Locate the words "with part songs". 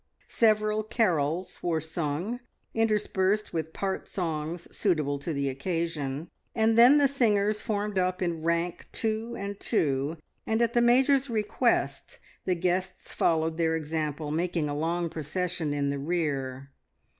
3.53-4.67